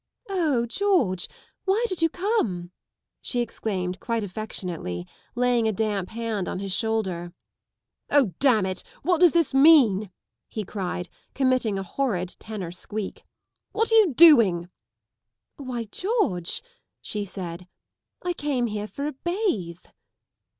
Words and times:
"O 0.47 0.65
George, 0.65 1.27
why 1.65 1.85
did 1.87 2.01
you 2.01 2.09
come!" 2.09 2.71
she 3.21 3.39
exclaimed 3.39 3.99
quite 3.99 4.23
affectionately, 4.23 5.05
laying 5.35 5.67
a 5.67 5.71
damp 5.71 6.09
hand 6.09 6.47
on 6.49 6.57
his 6.57 6.73
shoulder." 6.73 7.33
O 8.19 8.33
damn 8.39 8.65
it, 8.65 8.83
what 9.03 9.19
does 9.19 9.33
this 9.33 9.53
meant" 9.53 10.09
he 10.49 10.63
cried, 10.63 11.07
committing 11.35 11.77
a 11.77 11.83
horrid 11.83 12.35
tenor 12.39 12.71
squeak." 12.71 13.25
What 13.73 13.91
are 13.91 13.95
you 13.95 14.15
doing? 14.15 14.71
""Why, 15.57 15.83
George," 15.83 16.63
she 16.99 17.23
said,"" 17.23 17.67
I 18.23 18.33
came 18.33 18.65
here 18.65 18.87
for 18.87 19.05
a 19.05 19.13
bathe." 19.13 19.85